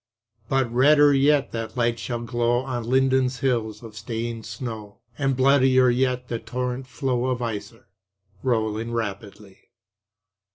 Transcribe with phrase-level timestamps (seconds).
[0.49, 5.91] But redder yet that light shall glow On Linden's hills of stainèd snow, And bloodier
[5.91, 7.87] yet the torrent flow Of Iser,
[8.41, 9.59] rolling rapidly.